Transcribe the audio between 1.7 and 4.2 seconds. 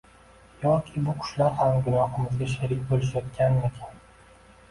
gunohimizga sherik bo’lishayotganmikan?